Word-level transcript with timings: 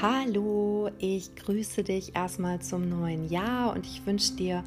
Hallo, 0.00 0.90
ich 1.00 1.34
grüße 1.34 1.82
dich 1.82 2.14
erstmal 2.14 2.60
zum 2.60 2.88
neuen 2.88 3.28
Jahr 3.28 3.74
und 3.74 3.84
ich 3.84 4.06
wünsche 4.06 4.32
dir 4.34 4.62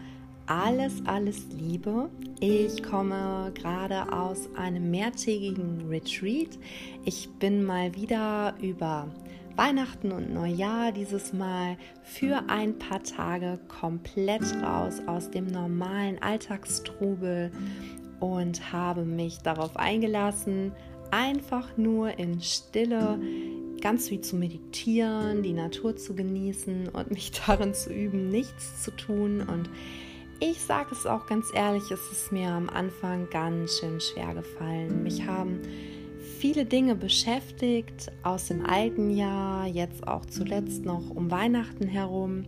alles, 0.46 1.02
alles 1.06 1.46
Liebe. 1.58 2.10
Ich 2.42 2.84
komme 2.84 3.54
gerade 3.56 4.12
aus 4.12 4.50
einem 4.58 4.92
mehrtägigen 4.92 5.88
Retreat. 5.88 6.60
Ich 7.06 7.30
bin 7.40 7.64
mal 7.64 7.96
wieder 7.96 8.56
über 8.62 9.08
Weihnachten 9.56 10.12
und 10.12 10.34
Neujahr 10.34 10.92
dieses 10.92 11.32
Mal 11.32 11.78
für 12.04 12.50
ein 12.50 12.78
paar 12.78 13.02
Tage 13.02 13.58
komplett 13.70 14.44
raus 14.62 15.02
aus 15.08 15.32
dem 15.32 15.48
normalen 15.48 16.22
Alltagstrubel 16.22 17.54
und 18.20 18.74
habe 18.74 19.06
mich 19.06 19.38
darauf 19.38 19.78
eingelassen, 19.78 20.74
einfach 21.10 21.78
nur 21.78 22.18
in 22.20 22.42
Stille 22.42 23.18
ganz 23.82 24.10
viel 24.10 24.22
zu 24.22 24.36
meditieren, 24.36 25.44
die 25.44 25.54
Natur 25.54 25.96
zu 25.98 26.16
genießen 26.16 26.90
und 26.90 27.12
mich 27.12 27.32
darin 27.46 27.74
zu 27.74 27.92
üben, 27.92 28.30
nichts 28.30 28.84
zu 28.84 28.92
tun. 28.92 29.42
Und 29.42 29.70
ich 30.40 30.62
sage 30.62 30.90
es 30.92 31.06
auch 31.06 31.26
ganz 31.28 31.48
ehrlich, 31.54 31.84
es 31.92 32.12
ist 32.12 32.32
mir 32.32 32.50
am 32.50 32.70
Anfang 32.70 33.30
ganz 33.30 33.80
schön 33.80 34.00
schwer 34.00 34.34
gefallen. 34.34 35.04
Mich 35.04 35.26
haben 35.26 35.62
viele 36.40 36.66
Dinge 36.66 36.96
beschäftigt 36.96 38.12
aus 38.24 38.48
dem 38.48 38.66
alten 38.66 39.12
Jahr, 39.12 39.68
jetzt 39.68 40.08
auch 40.08 40.26
zuletzt 40.26 40.86
noch 40.86 41.10
um 41.10 41.30
Weihnachten 41.30 41.88
herum. 41.88 42.46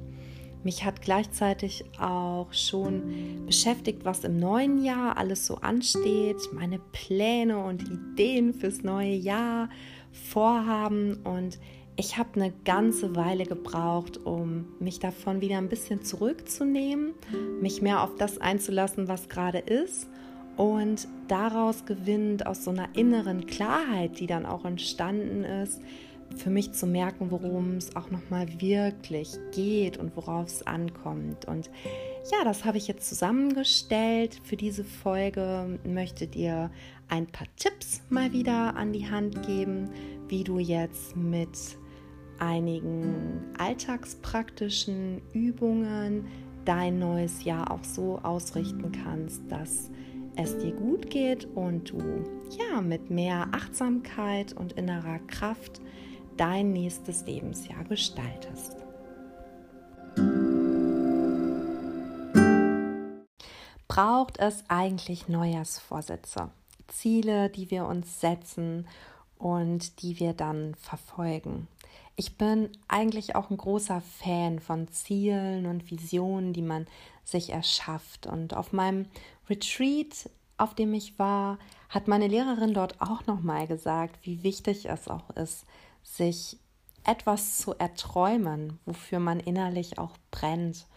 Mich 0.64 0.86
hat 0.86 1.02
gleichzeitig 1.02 1.84
auch 2.00 2.52
schon 2.54 3.46
beschäftigt, 3.46 4.06
was 4.06 4.24
im 4.24 4.40
neuen 4.40 4.84
Jahr 4.84 5.18
alles 5.18 5.46
so 5.46 5.58
ansteht, 5.58 6.38
meine 6.54 6.80
Pläne 6.80 7.64
und 7.64 7.84
Ideen 7.84 8.54
fürs 8.54 8.82
neue 8.82 9.14
Jahr 9.14 9.70
vorhaben 10.14 11.18
und 11.24 11.60
ich 11.96 12.18
habe 12.18 12.42
eine 12.42 12.54
ganze 12.66 13.16
Weile 13.16 13.46
gebraucht, 13.46 14.18
um 14.26 14.66
mich 14.80 15.00
davon 15.00 15.42
wieder 15.42 15.58
ein 15.58 15.70
bisschen 15.70 16.04
zurückzunehmen, 16.04 17.14
mich 17.62 17.82
mehr 17.82 18.02
auf 18.02 18.16
das 18.16 18.40
einzulassen, 18.40 19.08
was 19.08 19.30
gerade 19.30 19.60
ist 19.60 20.08
und 20.58 21.08
daraus 21.28 21.86
gewinnt 21.86 22.48
aus 22.48 22.64
so 22.64 22.72
einer 22.72 22.90
inneren 22.96 23.46
Klarheit, 23.46 24.20
die 24.20 24.28
dann 24.28 24.46
auch 24.46 24.66
entstanden 24.66 25.44
ist, 25.44 25.82
für 26.36 26.50
mich 26.50 26.72
zu 26.74 26.88
merken, 26.88 27.30
worum 27.30 27.78
es 27.78 27.96
auch 27.96 28.10
noch 28.10 28.30
mal 28.30 28.48
wirklich 28.60 29.38
geht 29.52 29.98
und 29.98 30.16
worauf 30.16 30.48
es 30.48 30.66
ankommt. 30.66 31.46
Und 31.46 31.70
ja, 32.32 32.44
das 32.44 32.64
habe 32.66 32.78
ich 32.78 32.88
jetzt 32.88 33.10
zusammengestellt 33.10 34.40
für 34.44 34.56
diese 34.56 34.84
Folge. 34.84 35.80
Möchte 35.86 36.28
dir 36.28 36.72
ein 37.10 37.28
paar 37.28 37.48
Tipps 37.58 38.02
mal 38.10 38.32
wieder 38.32 38.76
an 38.76 38.94
die 38.94 39.10
Hand 39.10 39.46
geben, 39.46 39.90
wie 40.28 40.44
du 40.44 40.60
jetzt 40.60 41.16
mit 41.16 41.78
einigen 42.40 43.42
alltagspraktischen 43.58 45.22
Übungen 45.34 46.28
dein 46.66 47.00
neues 47.00 47.44
Jahr 47.44 47.72
auch 47.72 47.84
so 47.84 48.20
ausrichten 48.20 48.92
kannst, 49.04 49.42
dass 49.52 49.92
es 50.36 50.58
dir 50.58 50.72
gut 50.72 51.10
geht 51.10 51.46
und 51.56 51.92
du 51.92 52.00
ja 52.58 52.82
mit 52.82 53.10
mehr 53.10 53.48
Achtsamkeit 53.52 54.54
und 54.54 54.74
innerer 54.74 55.20
Kraft 55.28 55.82
dein 56.38 56.72
nächstes 56.72 57.26
Lebensjahr 57.26 57.84
gestaltest. 57.84 58.83
Braucht 63.94 64.40
es 64.40 64.64
eigentlich 64.70 65.28
Neujahrsvorsätze? 65.28 66.50
Ziele, 66.88 67.52
die 67.52 67.70
wir 67.70 67.86
uns 67.86 68.20
setzen 68.20 68.88
und 69.38 70.02
die 70.02 70.20
wir 70.20 70.34
dann 70.34 70.74
verfolgen. 70.74 71.68
Ich 72.16 72.36
bin 72.36 72.72
eigentlich 72.88 73.36
auch 73.36 73.52
ein 73.52 73.58
großer 73.58 74.02
Fan 74.02 74.58
von 74.58 74.88
Zielen 74.88 75.68
und 75.68 75.92
Visionen, 75.92 76.54
die 76.54 76.64
man 76.64 76.88
sich 77.24 77.52
erschafft. 77.52 78.26
Und 78.26 78.56
auf 78.56 78.74
meinem 78.74 79.06
Retreat, 79.48 80.28
auf 80.58 80.74
dem 80.74 80.96
ich 80.96 81.20
war, 81.20 81.60
hat 81.88 82.08
meine 82.08 82.28
Lehrerin 82.28 82.74
dort 82.74 83.00
auch 83.00 83.28
nochmal 83.28 83.68
gesagt, 83.68 84.18
wie 84.26 84.42
wichtig 84.42 84.90
es 84.90 85.08
auch 85.08 85.30
ist, 85.36 85.68
sich 86.02 86.58
etwas 87.04 87.60
zu 87.60 87.76
erträumen, 87.76 88.80
wofür 88.88 89.20
man 89.20 89.40
innerlich 89.40 90.00
auch 90.00 90.18
brennt. 90.32 90.88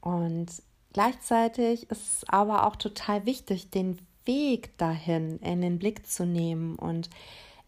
Und 0.00 0.50
gleichzeitig 0.96 1.90
ist 1.90 2.22
es 2.22 2.24
aber 2.26 2.66
auch 2.66 2.74
total 2.76 3.26
wichtig, 3.26 3.68
den 3.68 3.98
Weg 4.24 4.78
dahin 4.78 5.38
in 5.40 5.60
den 5.60 5.78
Blick 5.78 6.06
zu 6.06 6.24
nehmen 6.24 6.76
und 6.76 7.10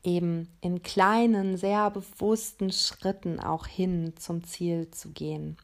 eben 0.02 0.48
in 0.62 0.82
kleinen, 0.82 1.58
sehr 1.58 1.90
bewussten 1.90 2.72
Schritten 2.72 3.38
auch 3.38 3.66
hin 3.66 4.14
zum 4.16 4.44
Ziel 4.44 4.90
zu 4.92 5.10
gehen. 5.10 5.58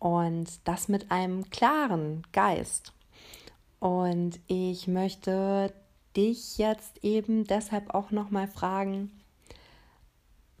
Und 0.00 0.48
das 0.64 0.88
mit 0.88 1.12
einem 1.12 1.48
klaren 1.50 2.26
Geist. 2.32 2.92
Und 3.78 4.40
ich 4.48 4.88
möchte 4.88 5.72
dich 6.16 6.58
jetzt 6.58 7.04
eben 7.04 7.44
deshalb 7.44 7.94
auch 7.94 8.10
noch 8.10 8.30
mal 8.30 8.48
fragen, 8.48 9.12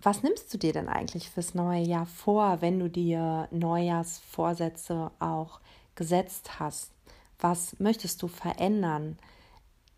was 0.00 0.22
nimmst 0.22 0.54
du 0.54 0.58
dir 0.58 0.72
denn 0.72 0.88
eigentlich 0.88 1.30
fürs 1.30 1.56
neue 1.56 1.82
Jahr 1.82 2.06
vor, 2.06 2.60
wenn 2.60 2.78
du 2.78 2.88
dir 2.88 3.48
Neujahrsvorsätze 3.50 5.10
auch 5.18 5.58
gesetzt 5.98 6.58
hast? 6.58 6.92
Was 7.38 7.78
möchtest 7.78 8.22
du 8.22 8.28
verändern? 8.28 9.18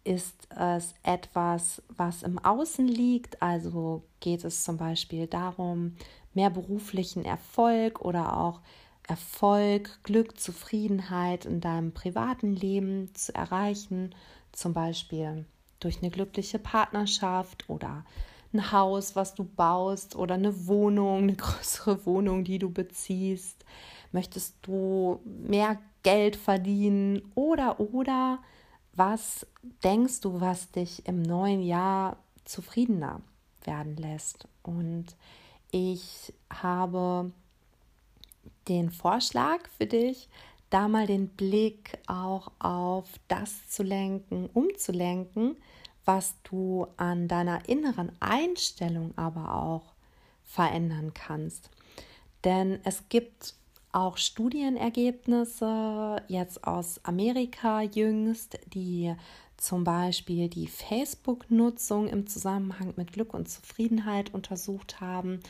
Ist 0.02 0.48
es 0.48 0.94
etwas, 1.02 1.82
was 1.88 2.22
im 2.22 2.38
Außen 2.38 2.88
liegt? 2.88 3.40
Also 3.40 4.02
geht 4.18 4.44
es 4.44 4.64
zum 4.64 4.78
Beispiel 4.78 5.26
darum, 5.26 5.94
mehr 6.34 6.50
beruflichen 6.50 7.24
Erfolg 7.24 8.00
oder 8.00 8.36
auch 8.36 8.60
Erfolg, 9.06 10.02
Glück, 10.02 10.40
Zufriedenheit 10.40 11.44
in 11.44 11.60
deinem 11.60 11.92
privaten 11.92 12.54
Leben 12.54 13.14
zu 13.14 13.34
erreichen, 13.34 14.14
zum 14.52 14.72
Beispiel 14.72 15.44
durch 15.80 15.98
eine 15.98 16.10
glückliche 16.10 16.58
Partnerschaft 16.58 17.68
oder 17.68 18.04
ein 18.52 18.72
Haus, 18.72 19.16
was 19.16 19.34
du 19.34 19.44
baust 19.44 20.16
oder 20.16 20.34
eine 20.36 20.66
Wohnung, 20.66 21.24
eine 21.24 21.36
größere 21.36 22.06
Wohnung, 22.06 22.44
die 22.44 22.58
du 22.58 22.70
beziehst? 22.70 23.64
Möchtest 24.12 24.56
du 24.62 25.20
mehr 25.24 25.78
Geld 26.02 26.36
verdienen 26.36 27.22
oder 27.34 27.78
oder 27.78 28.38
was 28.92 29.46
denkst 29.84 30.20
du, 30.20 30.40
was 30.40 30.70
dich 30.70 31.06
im 31.06 31.22
neuen 31.22 31.62
Jahr 31.62 32.16
zufriedener 32.44 33.20
werden 33.64 33.96
lässt? 33.96 34.48
Und 34.62 35.06
ich 35.70 36.32
habe 36.52 37.30
den 38.68 38.90
Vorschlag 38.90 39.68
für 39.76 39.86
dich, 39.86 40.28
da 40.70 40.88
mal 40.88 41.06
den 41.06 41.28
Blick 41.28 41.98
auch 42.06 42.50
auf 42.58 43.08
das 43.28 43.68
zu 43.68 43.82
lenken, 43.82 44.48
umzulenken, 44.52 45.56
was 46.04 46.34
du 46.44 46.86
an 46.96 47.28
deiner 47.28 47.68
inneren 47.68 48.12
Einstellung 48.20 49.12
aber 49.16 49.54
auch 49.54 49.92
verändern 50.44 51.12
kannst. 51.14 51.70
Denn 52.44 52.80
es 52.84 53.08
gibt 53.08 53.54
auch 53.92 54.16
Studienergebnisse 54.16 56.22
jetzt 56.28 56.64
aus 56.64 57.04
Amerika 57.04 57.82
jüngst, 57.82 58.58
die 58.72 59.14
zum 59.56 59.84
Beispiel 59.84 60.48
die 60.48 60.66
Facebook-Nutzung 60.66 62.08
im 62.08 62.26
Zusammenhang 62.26 62.94
mit 62.96 63.12
Glück 63.12 63.34
und 63.34 63.48
Zufriedenheit 63.48 64.32
untersucht 64.32 65.00
haben 65.00 65.40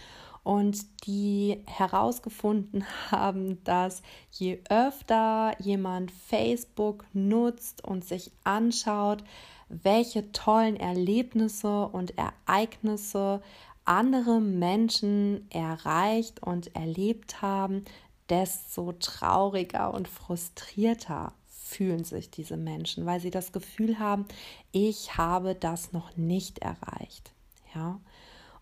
und 0.42 1.06
die 1.06 1.62
herausgefunden 1.66 2.84
haben, 3.10 3.62
dass 3.64 4.02
je 4.32 4.58
öfter 4.68 5.54
jemand 5.60 6.10
Facebook 6.10 7.04
nutzt 7.12 7.84
und 7.84 8.04
sich 8.04 8.32
anschaut, 8.44 9.22
welche 9.68 10.32
tollen 10.32 10.76
Erlebnisse 10.76 11.86
und 11.86 12.14
Ereignisse 12.18 13.40
andere 13.84 14.40
Menschen 14.40 15.48
erreicht 15.50 16.42
und 16.42 16.74
erlebt 16.74 17.42
haben, 17.42 17.84
desto 18.30 18.92
trauriger 18.92 19.92
und 19.92 20.08
frustrierter 20.08 21.32
fühlen 21.46 22.04
sich 22.04 22.30
diese 22.30 22.56
Menschen, 22.56 23.06
weil 23.06 23.20
sie 23.20 23.30
das 23.30 23.52
Gefühl 23.52 23.98
haben, 23.98 24.26
ich 24.72 25.16
habe 25.16 25.54
das 25.54 25.92
noch 25.92 26.16
nicht 26.16 26.58
erreicht. 26.60 27.32
Ja? 27.74 28.00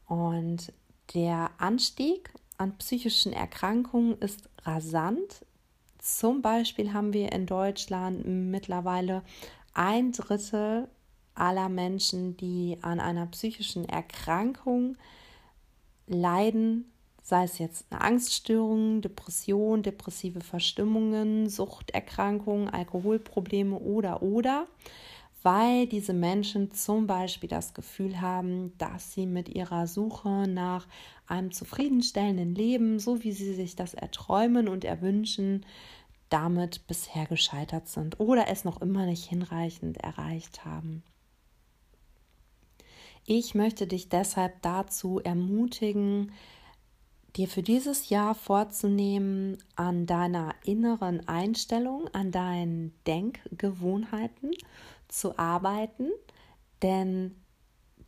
Und 0.07 0.73
der 1.15 1.51
Anstieg 1.59 2.31
an 2.59 2.77
psychischen 2.79 3.33
Erkrankungen 3.33 4.19
ist 4.19 4.49
rasant. 4.63 5.47
Zum 5.99 6.43
Beispiel 6.43 6.93
haben 6.93 7.13
wir 7.13 7.33
in 7.33 7.47
Deutschland 7.47 8.27
mittlerweile 8.27 9.23
ein 9.75 10.13
Drittel 10.13 10.89
aller 11.35 11.69
Menschen, 11.69 12.37
die 12.37 12.79
an 12.83 13.01
einer 13.01 13.27
psychischen 13.27 13.89
Erkrankung 13.89 14.97
leiden, 16.07 16.91
sei 17.29 17.45
es 17.45 17.59
jetzt 17.59 17.85
eine 17.91 18.01
Angststörung, 18.01 19.03
Depression, 19.03 19.83
depressive 19.83 20.41
Verstimmungen, 20.41 21.51
Suchterkrankungen, 21.51 22.71
Alkoholprobleme 22.71 23.79
oder 23.79 24.23
oder, 24.23 24.67
weil 25.43 25.87
diese 25.87 26.15
Menschen 26.15 26.73
zum 26.73 27.07
Beispiel 27.07 27.51
das 27.51 27.75
Gefühl 27.75 28.23
haben, 28.23 28.73
dass 28.79 29.13
sie 29.13 29.27
mit 29.27 29.51
ihrer 29.51 29.87
Suche 29.87 30.49
nach 30.49 30.87
einem 31.27 31.53
zufriedenstellenden 31.53 32.55
Leben, 32.55 32.99
so 32.99 33.23
wie 33.23 33.33
sie 33.33 33.53
sich 33.53 33.77
das 33.77 33.93
erträumen 33.93 34.67
und 34.67 34.87
erwünschen, 34.87 35.67
damit 36.31 36.87
bisher 36.87 37.27
gescheitert 37.27 37.89
sind 37.89 38.21
oder 38.21 38.49
es 38.49 38.65
noch 38.65 38.81
immer 38.81 39.05
nicht 39.05 39.29
hinreichend 39.29 39.99
erreicht 39.99 40.65
haben. 40.65 41.03
Ich 43.27 43.55
möchte 43.55 43.87
dich 43.87 44.09
deshalb 44.09 44.63
dazu 44.63 45.21
ermutigen, 45.21 46.33
dir 47.37 47.49
für 47.49 47.63
dieses 47.63 48.09
Jahr 48.09 48.35
vorzunehmen, 48.35 49.59
an 49.77 50.07
deiner 50.07 50.55
inneren 50.65 51.27
Einstellung, 51.29 52.09
an 52.13 52.33
deinen 52.33 52.93
Denkgewohnheiten 53.07 54.53
zu 55.09 55.39
arbeiten, 55.39 56.09
denn 56.83 57.35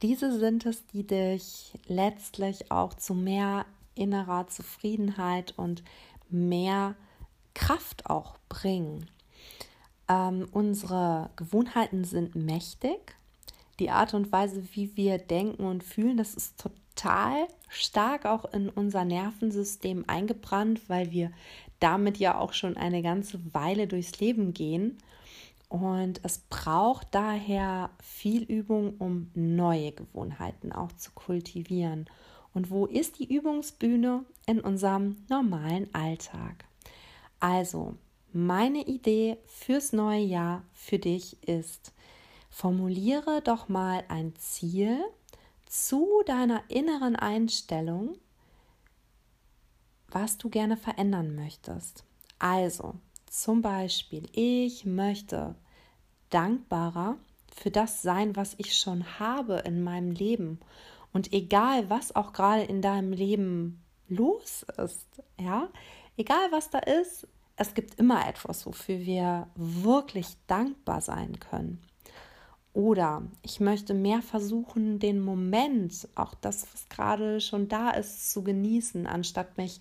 diese 0.02 0.38
sind 0.38 0.64
es, 0.66 0.86
die 0.86 1.06
dich 1.06 1.72
letztlich 1.86 2.70
auch 2.70 2.94
zu 2.94 3.14
mehr 3.14 3.66
innerer 3.94 4.46
Zufriedenheit 4.48 5.54
und 5.58 5.82
mehr 6.30 6.94
Kraft 7.54 8.06
auch 8.06 8.38
bringen. 8.48 9.10
Ähm, 10.08 10.48
unsere 10.52 11.30
Gewohnheiten 11.36 12.04
sind 12.04 12.34
mächtig. 12.34 13.16
Die 13.78 13.90
Art 13.90 14.14
und 14.14 14.32
Weise, 14.32 14.62
wie 14.72 14.96
wir 14.96 15.18
denken 15.18 15.64
und 15.64 15.84
fühlen, 15.84 16.16
das 16.16 16.34
ist 16.34 16.58
total 16.58 16.80
stark 17.68 18.26
auch 18.26 18.44
in 18.52 18.68
unser 18.68 19.04
Nervensystem 19.04 20.04
eingebrannt, 20.06 20.88
weil 20.88 21.10
wir 21.10 21.30
damit 21.78 22.18
ja 22.18 22.38
auch 22.38 22.52
schon 22.52 22.76
eine 22.76 23.02
ganze 23.02 23.40
Weile 23.54 23.86
durchs 23.86 24.20
Leben 24.20 24.52
gehen. 24.52 24.98
Und 25.68 26.20
es 26.24 26.38
braucht 26.38 27.08
daher 27.12 27.90
viel 28.02 28.42
Übung, 28.42 28.96
um 28.98 29.30
neue 29.34 29.92
Gewohnheiten 29.92 30.72
auch 30.72 30.92
zu 30.92 31.12
kultivieren. 31.12 32.06
Und 32.52 32.70
wo 32.70 32.86
ist 32.86 33.20
die 33.20 33.32
Übungsbühne 33.32 34.24
in 34.46 34.60
unserem 34.60 35.16
normalen 35.28 35.88
Alltag? 35.94 36.64
Also, 37.38 37.94
meine 38.32 38.86
Idee 38.86 39.38
fürs 39.46 39.92
neue 39.92 40.22
Jahr 40.22 40.64
für 40.72 40.98
dich 40.98 41.42
ist, 41.46 41.92
formuliere 42.50 43.40
doch 43.42 43.68
mal 43.68 44.04
ein 44.08 44.34
Ziel 44.36 45.00
zu 45.70 46.22
deiner 46.26 46.62
inneren 46.68 47.16
Einstellung, 47.16 48.18
was 50.08 50.36
du 50.36 50.50
gerne 50.50 50.76
verändern 50.76 51.34
möchtest. 51.34 52.04
Also, 52.38 52.94
zum 53.26 53.62
Beispiel, 53.62 54.28
ich 54.32 54.84
möchte 54.84 55.54
dankbarer 56.30 57.16
für 57.54 57.70
das 57.70 58.02
sein, 58.02 58.36
was 58.36 58.54
ich 58.58 58.76
schon 58.76 59.18
habe 59.18 59.62
in 59.64 59.82
meinem 59.82 60.10
Leben. 60.10 60.60
Und 61.12 61.32
egal, 61.32 61.88
was 61.88 62.14
auch 62.14 62.32
gerade 62.32 62.62
in 62.62 62.82
deinem 62.82 63.12
Leben 63.12 63.82
los 64.08 64.64
ist, 64.76 65.06
ja, 65.38 65.68
Egal 66.20 66.52
was 66.52 66.68
da 66.68 66.80
ist, 66.80 67.26
es 67.56 67.72
gibt 67.72 67.94
immer 67.94 68.28
etwas, 68.28 68.66
wofür 68.66 68.98
wir 69.00 69.46
wirklich 69.54 70.26
dankbar 70.46 71.00
sein 71.00 71.40
können. 71.40 71.82
Oder 72.72 73.22
ich 73.42 73.58
möchte 73.60 73.94
mehr 73.94 74.22
versuchen, 74.22 74.98
den 75.00 75.20
Moment, 75.20 76.08
auch 76.14 76.34
das, 76.34 76.66
was 76.72 76.88
gerade 76.88 77.40
schon 77.40 77.68
da 77.68 77.90
ist, 77.90 78.30
zu 78.30 78.42
genießen, 78.42 79.06
anstatt 79.06 79.58
mich 79.58 79.80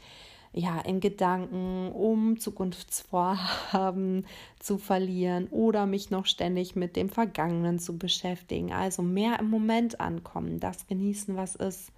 ja 0.51 0.79
in 0.79 0.99
Gedanken 0.99 1.91
um 1.91 2.39
Zukunftsvorhaben 2.39 4.25
zu 4.59 4.79
verlieren 4.79 5.47
oder 5.51 5.85
mich 5.85 6.09
noch 6.09 6.25
ständig 6.25 6.75
mit 6.75 6.95
dem 6.95 7.09
Vergangenen 7.09 7.77
zu 7.77 7.99
beschäftigen. 7.99 8.73
Also 8.73 9.03
mehr 9.03 9.39
im 9.39 9.51
Moment 9.51 9.99
ankommen, 9.99 10.59
das 10.59 10.87
genießen, 10.87 11.37
was 11.37 11.55
ist. 11.55 11.91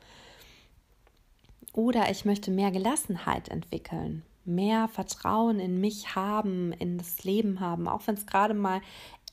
Oder 1.72 2.12
ich 2.12 2.26
möchte 2.26 2.52
mehr 2.52 2.72
Gelassenheit 2.72 3.48
entwickeln 3.48 4.24
mehr 4.46 4.88
Vertrauen 4.88 5.60
in 5.60 5.80
mich 5.80 6.16
haben, 6.16 6.74
in 6.74 6.98
das 6.98 7.24
Leben 7.24 7.60
haben, 7.60 7.88
auch 7.88 8.08
wenn 8.08 8.16
es 8.16 8.26
gerade 8.26 8.54
mal 8.54 8.82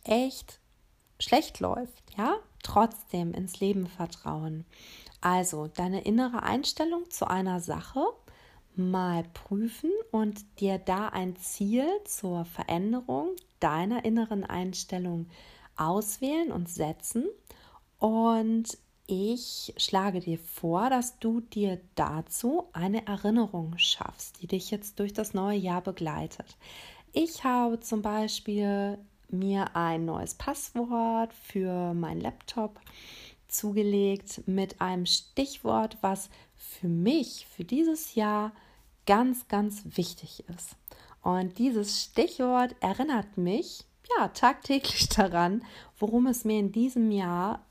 echt 0.04 0.57
schlecht 1.18 1.60
läuft, 1.60 2.02
ja, 2.16 2.36
trotzdem 2.62 3.32
ins 3.32 3.60
Leben 3.60 3.86
vertrauen. 3.86 4.64
Also 5.20 5.66
deine 5.66 6.02
innere 6.02 6.42
Einstellung 6.42 7.10
zu 7.10 7.28
einer 7.28 7.60
Sache 7.60 8.04
mal 8.76 9.24
prüfen 9.34 9.90
und 10.12 10.60
dir 10.60 10.78
da 10.78 11.08
ein 11.08 11.36
Ziel 11.36 11.86
zur 12.04 12.44
Veränderung 12.44 13.30
deiner 13.58 14.04
inneren 14.04 14.44
Einstellung 14.44 15.26
auswählen 15.76 16.52
und 16.52 16.68
setzen 16.68 17.26
und 17.98 18.78
ich 19.10 19.72
schlage 19.78 20.20
dir 20.20 20.38
vor, 20.38 20.90
dass 20.90 21.18
du 21.18 21.40
dir 21.40 21.80
dazu 21.94 22.68
eine 22.72 23.06
Erinnerung 23.06 23.76
schaffst, 23.78 24.42
die 24.42 24.46
dich 24.46 24.70
jetzt 24.70 24.98
durch 24.98 25.14
das 25.14 25.32
neue 25.32 25.56
Jahr 25.56 25.80
begleitet. 25.80 26.58
Ich 27.12 27.42
habe 27.42 27.80
zum 27.80 28.02
Beispiel 28.02 28.98
mir 29.28 29.76
ein 29.76 30.04
neues 30.04 30.34
Passwort 30.34 31.32
für 31.32 31.94
meinen 31.94 32.20
Laptop 32.20 32.80
zugelegt 33.48 34.42
mit 34.46 34.80
einem 34.80 35.06
Stichwort, 35.06 35.98
was 36.00 36.30
für 36.56 36.88
mich, 36.88 37.46
für 37.46 37.64
dieses 37.64 38.14
Jahr 38.14 38.52
ganz, 39.06 39.48
ganz 39.48 39.82
wichtig 39.84 40.44
ist. 40.48 40.76
Und 41.22 41.58
dieses 41.58 42.02
Stichwort 42.02 42.76
erinnert 42.80 43.36
mich 43.36 43.84
ja 44.18 44.28
tagtäglich 44.28 45.08
daran, 45.16 45.64
worum 45.98 46.26
es 46.26 46.44
mir 46.44 46.58
in 46.58 46.72
diesem 46.72 47.10
Jahr 47.10 47.64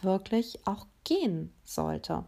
wirklich 0.00 0.66
auch 0.66 0.86
gehen 1.04 1.52
sollte. 1.64 2.24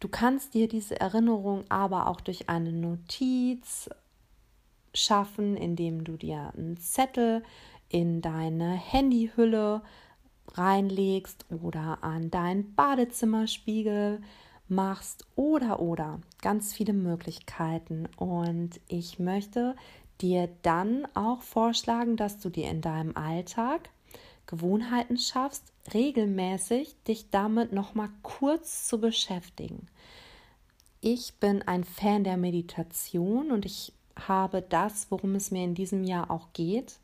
Du 0.00 0.08
kannst 0.08 0.54
dir 0.54 0.68
diese 0.68 1.00
Erinnerung 1.00 1.64
aber 1.68 2.06
auch 2.06 2.20
durch 2.20 2.48
eine 2.48 2.72
Notiz 2.72 3.90
schaffen, 4.94 5.56
indem 5.56 6.04
du 6.04 6.16
dir 6.16 6.52
einen 6.56 6.76
Zettel 6.78 7.42
in 7.88 8.20
deine 8.20 8.72
Handyhülle 8.72 9.82
reinlegst 10.54 11.46
oder 11.62 11.98
an 12.02 12.30
deinen 12.30 12.74
Badezimmerspiegel 12.74 14.20
machst 14.68 15.26
oder 15.36 15.80
oder 15.80 16.20
ganz 16.42 16.74
viele 16.74 16.92
Möglichkeiten 16.92 18.08
und 18.16 18.80
ich 18.88 19.18
möchte 19.18 19.76
dir 20.20 20.48
dann 20.62 21.06
auch 21.14 21.42
vorschlagen, 21.42 22.16
dass 22.16 22.38
du 22.38 22.50
dir 22.50 22.68
in 22.70 22.80
deinem 22.80 23.16
Alltag 23.16 23.90
Gewohnheiten 24.46 25.18
schaffst, 25.18 25.72
regelmäßig 25.92 26.96
dich 27.06 27.30
damit 27.30 27.72
noch 27.72 27.94
mal 27.94 28.08
kurz 28.22 28.88
zu 28.88 28.98
beschäftigen. 28.98 29.86
Ich 31.00 31.34
bin 31.34 31.62
ein 31.62 31.84
Fan 31.84 32.24
der 32.24 32.36
Meditation 32.36 33.52
und 33.52 33.64
ich 33.64 33.92
habe 34.16 34.62
das, 34.62 35.10
worum 35.10 35.34
es 35.36 35.50
mir 35.50 35.62
in 35.62 35.74
diesem 35.74 36.02
Jahr 36.02 36.30
auch 36.30 36.48
geht. 36.52 36.98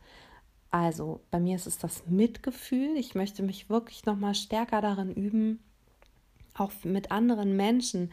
Also 0.75 1.21
bei 1.31 1.39
mir 1.39 1.55
ist 1.55 1.69
es 1.69 1.79
das 1.79 2.03
Mitgefühl. 2.09 2.97
Ich 2.97 3.15
möchte 3.15 3.45
mich 3.45 3.71
wirklich 3.71 4.07
noch 4.07 4.17
mal 4.17 4.35
stärker 4.35 4.81
darin 4.81 5.15
üben, 5.15 5.61
auch 6.53 6.73
mit 6.83 7.13
anderen 7.13 7.55
Menschen, 7.55 8.11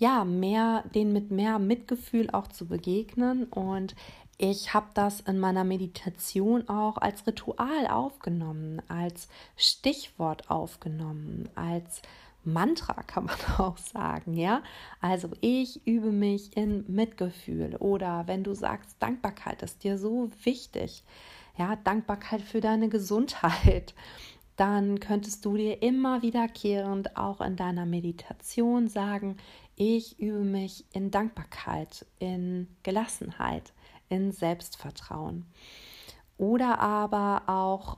ja, 0.00 0.24
mehr, 0.24 0.82
denen 0.96 1.12
mit 1.12 1.30
mehr 1.30 1.60
Mitgefühl 1.60 2.28
auch 2.32 2.48
zu 2.48 2.66
begegnen 2.66 3.44
und 3.44 3.94
ich 4.36 4.74
habe 4.74 4.88
das 4.94 5.20
in 5.20 5.38
meiner 5.38 5.62
Meditation 5.62 6.68
auch 6.68 6.96
als 6.96 7.24
Ritual 7.24 7.86
aufgenommen, 7.86 8.82
als 8.88 9.28
Stichwort 9.56 10.50
aufgenommen, 10.50 11.50
als 11.54 12.02
Mantra 12.42 13.00
kann 13.06 13.26
man 13.26 13.36
auch 13.58 13.78
sagen, 13.78 14.34
ja? 14.34 14.64
Also 15.00 15.28
ich 15.40 15.86
übe 15.86 16.10
mich 16.10 16.56
in 16.56 16.84
Mitgefühl 16.92 17.76
oder 17.76 18.26
wenn 18.26 18.42
du 18.42 18.54
sagst, 18.54 18.96
Dankbarkeit 18.98 19.62
ist 19.62 19.84
dir 19.84 19.98
so 19.98 20.32
wichtig, 20.42 21.04
ja, 21.56 21.76
Dankbarkeit 21.76 22.42
für 22.42 22.60
deine 22.60 22.88
Gesundheit, 22.88 23.94
dann 24.56 25.00
könntest 25.00 25.44
du 25.44 25.56
dir 25.56 25.82
immer 25.82 26.22
wiederkehrend 26.22 27.16
auch 27.16 27.40
in 27.40 27.56
deiner 27.56 27.86
Meditation 27.86 28.88
sagen, 28.88 29.36
ich 29.76 30.18
übe 30.20 30.44
mich 30.44 30.84
in 30.92 31.10
Dankbarkeit, 31.10 32.06
in 32.18 32.68
Gelassenheit, 32.82 33.72
in 34.08 34.30
Selbstvertrauen. 34.30 35.46
Oder 36.36 36.80
aber 36.80 37.44
auch 37.46 37.96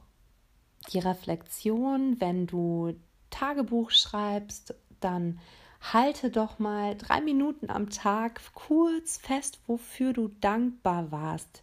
die 0.92 1.00
Reflexion, 1.00 2.20
wenn 2.20 2.46
du 2.46 2.94
Tagebuch 3.30 3.90
schreibst, 3.90 4.74
dann 5.00 5.40
halte 5.80 6.30
doch 6.30 6.58
mal 6.58 6.96
drei 6.96 7.20
Minuten 7.20 7.68
am 7.68 7.90
Tag 7.90 8.40
kurz 8.54 9.18
fest, 9.18 9.60
wofür 9.66 10.12
du 10.12 10.28
dankbar 10.40 11.10
warst, 11.10 11.62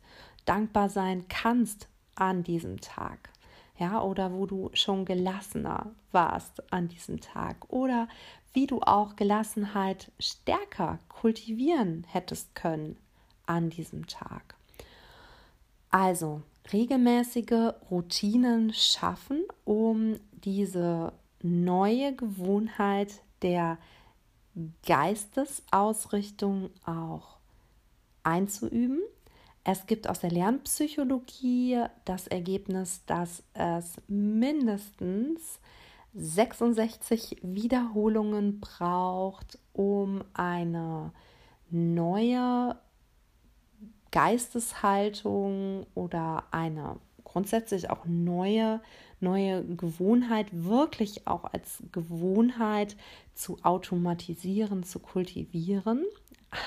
dankbar 0.52 0.90
sein 0.90 1.30
kannst 1.30 1.88
an 2.16 2.44
diesem 2.44 2.82
Tag. 2.82 3.30
Ja, 3.80 4.02
oder 4.02 4.34
wo 4.34 4.46
du 4.46 4.70
schon 4.74 5.06
gelassener 5.06 5.92
warst 6.12 6.74
an 6.74 6.90
diesem 6.90 7.22
Tag 7.22 7.70
oder 7.70 8.10
wie 8.52 8.68
du 8.68 8.82
auch 8.82 9.16
Gelassenheit 9.16 10.12
stärker 10.20 11.00
kultivieren 11.08 12.06
hättest 12.10 12.54
können 12.54 12.98
an 13.46 13.70
diesem 13.70 14.08
Tag. 14.08 14.56
Also, 15.90 16.42
regelmäßige 16.74 17.74
Routinen 17.90 18.74
schaffen, 18.74 19.46
um 19.64 20.20
diese 20.32 21.14
neue 21.42 22.14
Gewohnheit 22.14 23.22
der 23.42 23.78
Geistesausrichtung 24.86 26.72
auch 26.86 27.38
einzuüben. 28.24 29.00
Es 29.64 29.86
gibt 29.86 30.10
aus 30.10 30.20
der 30.20 30.32
Lernpsychologie 30.32 31.84
das 32.06 32.28
Ergebnis, 32.28 33.06
dass 33.06 33.44
es 33.54 34.02
mindestens 34.08 35.60
66 36.14 37.38
Wiederholungen 37.44 38.60
braucht, 38.60 39.60
um 39.74 40.24
eine 40.34 41.12
neue 41.70 42.76
Geisteshaltung 44.12 45.86
oder 45.94 46.44
eine 46.52 46.98
grundsätzlich 47.24 47.90
auch 47.90 48.06
neue, 48.06 48.82
neue 49.22 49.64
Gewohnheit 49.64 50.48
wirklich 50.52 51.28
auch 51.28 51.46
als 51.46 51.82
Gewohnheit 51.92 52.98
zu 53.36 53.58
automatisieren, 53.64 54.84
zu 54.84 55.00
kultivieren. 55.00 56.04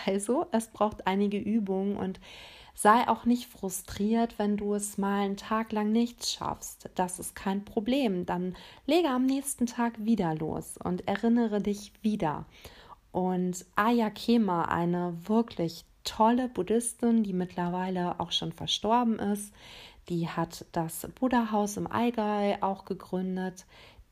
Also 0.07 0.47
es 0.53 0.69
braucht 0.69 1.07
einige 1.07 1.37
Übungen 1.37 1.99
und 1.99 2.19
sei 2.75 3.09
auch 3.09 3.25
nicht 3.25 3.47
frustriert, 3.47 4.39
wenn 4.39 4.57
du 4.57 4.75
es 4.75 4.99
mal 4.99 5.23
einen 5.23 5.37
Tag 5.37 5.73
lang 5.73 5.93
nicht 5.93 6.27
schaffst. 6.27 6.91
Das 6.97 7.19
ist 7.19 7.35
kein 7.37 7.65
Problem. 7.65 8.27
Dann 8.27 8.57
lege 8.87 9.09
am 9.09 9.27
nächsten 9.27 9.67
Tag 9.67 10.05
wieder 10.05 10.35
los 10.35 10.77
und 10.83 11.07
erinnere 11.07 11.61
dich 11.61 11.93
wieder. 12.03 12.47
Und 13.13 13.65
Aya 13.77 14.11
Kema, 14.11 14.65
eine 14.65 15.17
wirklich 15.27 15.85
tolle 16.03 16.49
Buddhistin, 16.49 17.23
die 17.23 17.33
mittlerweile 17.33 18.19
auch 18.21 18.33
schon 18.33 18.53
verstorben 18.53 19.19
ist, 19.19 19.55
die 20.09 20.29
hat 20.29 20.67
das 20.73 21.09
Buddha-Haus 21.15 21.77
im 21.77 21.87
Allgäu 21.87 22.57
auch 22.61 22.85
gegründet. 22.85 23.65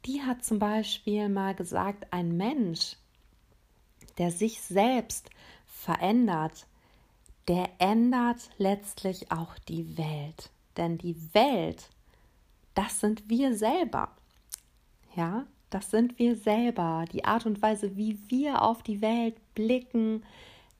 Die 0.06 0.22
hat 0.22 0.44
zum 0.44 0.58
Beispiel 0.58 1.28
mal 1.28 1.54
gesagt, 1.54 2.12
ein 2.12 2.36
Mensch, 2.36 2.96
der 4.18 4.30
sich 4.30 4.60
selbst 4.62 5.30
verändert, 5.66 6.66
der 7.48 7.68
ändert 7.78 8.50
letztlich 8.58 9.30
auch 9.32 9.58
die 9.68 9.96
Welt. 9.98 10.50
Denn 10.76 10.98
die 10.98 11.16
Welt, 11.34 11.88
das 12.74 13.00
sind 13.00 13.28
wir 13.28 13.56
selber. 13.56 14.10
Ja, 15.14 15.44
das 15.70 15.90
sind 15.90 16.18
wir 16.18 16.36
selber. 16.36 17.04
Die 17.12 17.24
Art 17.24 17.46
und 17.46 17.60
Weise, 17.62 17.96
wie 17.96 18.18
wir 18.28 18.62
auf 18.62 18.82
die 18.82 19.00
Welt 19.00 19.36
blicken, 19.54 20.22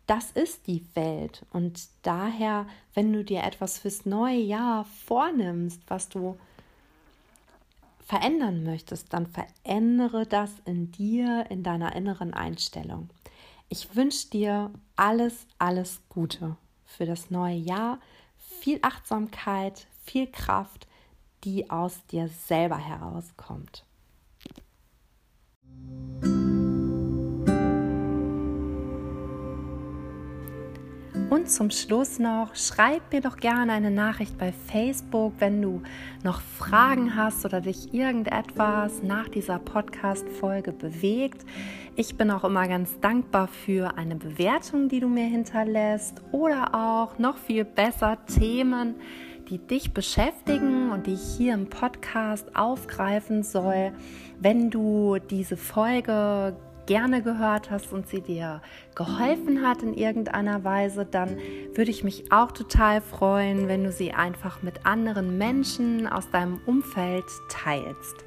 das 0.06 0.30
ist 0.32 0.66
die 0.66 0.84
Welt. 0.94 1.44
Und 1.52 1.88
daher, 2.02 2.66
wenn 2.94 3.12
du 3.12 3.24
dir 3.24 3.42
etwas 3.42 3.78
fürs 3.78 4.04
neue 4.04 4.40
Jahr 4.40 4.84
vornimmst, 4.84 5.80
was 5.88 6.08
du 6.08 6.38
verändern 8.04 8.64
möchtest, 8.64 9.12
dann 9.12 9.26
verändere 9.26 10.26
das 10.26 10.50
in 10.66 10.92
dir, 10.92 11.46
in 11.50 11.62
deiner 11.62 11.94
inneren 11.96 12.34
Einstellung. 12.34 13.08
Ich 13.72 13.96
wünsche 13.96 14.28
dir 14.28 14.70
alles, 14.96 15.46
alles 15.56 16.02
Gute 16.10 16.58
für 16.84 17.06
das 17.06 17.30
neue 17.30 17.56
Jahr, 17.56 18.00
viel 18.60 18.78
Achtsamkeit, 18.82 19.86
viel 20.04 20.30
Kraft, 20.30 20.86
die 21.44 21.70
aus 21.70 22.04
dir 22.08 22.28
selber 22.28 22.76
herauskommt. 22.76 23.86
Und 31.32 31.50
zum 31.50 31.70
Schluss 31.70 32.18
noch, 32.18 32.54
schreib 32.54 33.10
mir 33.10 33.22
doch 33.22 33.38
gerne 33.38 33.72
eine 33.72 33.90
Nachricht 33.90 34.36
bei 34.36 34.52
Facebook, 34.52 35.32
wenn 35.38 35.62
du 35.62 35.80
noch 36.22 36.42
Fragen 36.42 37.16
hast 37.16 37.46
oder 37.46 37.62
dich 37.62 37.94
irgendetwas 37.94 39.02
nach 39.02 39.30
dieser 39.30 39.58
Podcast-Folge 39.58 40.72
bewegt. 40.72 41.46
Ich 41.96 42.18
bin 42.18 42.30
auch 42.30 42.44
immer 42.44 42.68
ganz 42.68 43.00
dankbar 43.00 43.48
für 43.48 43.96
eine 43.96 44.16
Bewertung, 44.16 44.90
die 44.90 45.00
du 45.00 45.08
mir 45.08 45.24
hinterlässt 45.24 46.20
oder 46.32 46.74
auch 46.74 47.18
noch 47.18 47.38
viel 47.38 47.64
besser 47.64 48.18
Themen, 48.26 48.96
die 49.48 49.56
dich 49.56 49.94
beschäftigen 49.94 50.90
und 50.90 51.06
die 51.06 51.14
ich 51.14 51.38
hier 51.38 51.54
im 51.54 51.70
Podcast 51.70 52.54
aufgreifen 52.54 53.42
soll. 53.42 53.92
Wenn 54.38 54.68
du 54.68 55.16
diese 55.30 55.56
Folge 55.56 56.54
gerne 56.86 57.22
gehört 57.22 57.70
hast 57.70 57.92
und 57.92 58.08
sie 58.08 58.20
dir 58.20 58.60
geholfen 58.94 59.66
hat 59.66 59.82
in 59.82 59.94
irgendeiner 59.94 60.64
Weise, 60.64 61.06
dann 61.06 61.38
würde 61.74 61.90
ich 61.90 62.04
mich 62.04 62.32
auch 62.32 62.52
total 62.52 63.00
freuen, 63.00 63.68
wenn 63.68 63.84
du 63.84 63.92
sie 63.92 64.12
einfach 64.12 64.62
mit 64.62 64.84
anderen 64.84 65.38
Menschen 65.38 66.06
aus 66.06 66.30
deinem 66.30 66.60
Umfeld 66.66 67.26
teilst. 67.48 68.24